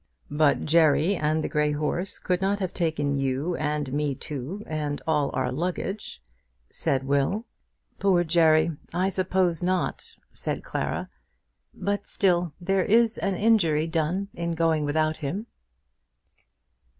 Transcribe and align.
"But 0.31 0.65
Jerry 0.65 1.15
and 1.15 1.43
the 1.43 1.47
grey 1.47 1.73
horse 1.73 2.17
could 2.17 2.41
not 2.41 2.57
have 2.57 2.73
taken 2.73 3.19
you 3.19 3.55
and 3.57 3.93
me 3.93 4.15
too, 4.15 4.63
and 4.65 4.99
all 5.05 5.29
our 5.35 5.51
luggage," 5.51 6.23
said 6.71 7.03
Will. 7.03 7.45
"Poor 7.99 8.23
Jerry! 8.23 8.71
I 8.95 9.09
suppose 9.09 9.61
not," 9.61 10.15
said 10.33 10.63
Clara; 10.63 11.07
"but 11.71 12.07
still 12.07 12.51
there 12.59 12.83
is 12.83 13.19
an 13.19 13.35
injury 13.35 13.85
done 13.85 14.29
in 14.33 14.53
going 14.53 14.85
without 14.85 15.17
him." 15.17 15.45